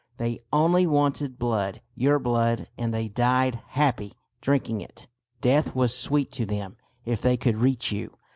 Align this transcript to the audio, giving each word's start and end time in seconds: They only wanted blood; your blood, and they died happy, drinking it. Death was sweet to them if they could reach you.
They 0.17 0.39
only 0.51 0.87
wanted 0.87 1.37
blood; 1.37 1.79
your 1.93 2.17
blood, 2.17 2.69
and 2.75 2.91
they 2.91 3.07
died 3.07 3.61
happy, 3.67 4.13
drinking 4.41 4.81
it. 4.81 5.05
Death 5.41 5.75
was 5.75 5.95
sweet 5.95 6.31
to 6.31 6.45
them 6.47 6.75
if 7.05 7.21
they 7.21 7.37
could 7.37 7.57
reach 7.57 7.91
you. 7.91 8.11